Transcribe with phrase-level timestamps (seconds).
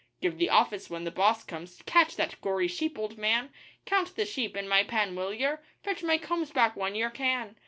[0.19, 3.51] 'Give the office when the boss comes.' 'Catch that gory sheep, old man.'
[3.85, 7.55] 'Count the sheep in my pen, will yer?' 'Fetch my combs back when yer can.